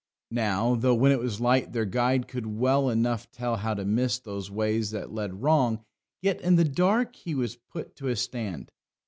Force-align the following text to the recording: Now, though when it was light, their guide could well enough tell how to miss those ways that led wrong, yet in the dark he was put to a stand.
Now, 0.31 0.73
though 0.73 0.95
when 0.95 1.11
it 1.11 1.19
was 1.19 1.39
light, 1.39 1.73
their 1.73 1.85
guide 1.85 2.27
could 2.27 2.47
well 2.47 2.89
enough 2.89 3.29
tell 3.29 3.57
how 3.57 3.75
to 3.75 3.85
miss 3.85 4.17
those 4.17 4.49
ways 4.49 4.89
that 4.89 5.13
led 5.13 5.43
wrong, 5.43 5.83
yet 6.23 6.41
in 6.41 6.55
the 6.55 6.65
dark 6.65 7.15
he 7.15 7.35
was 7.35 7.57
put 7.71 7.95
to 7.97 8.07
a 8.07 8.15
stand. 8.15 8.71